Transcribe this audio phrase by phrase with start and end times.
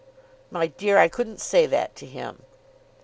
[0.49, 2.41] "My dear, I couldn't say that to him."